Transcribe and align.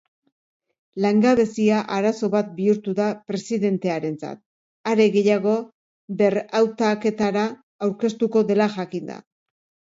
Langabezia 1.03 1.81
arazo 1.97 2.29
bat 2.35 2.49
bihurtu 2.55 2.95
da 3.01 3.11
presidentearentzat, 3.33 4.41
are 4.95 5.07
gehiago 5.19 5.55
berrautaketara 6.25 7.47
aurkeztuko 7.91 8.47
dela 8.53 8.73
jakinda. 8.81 9.23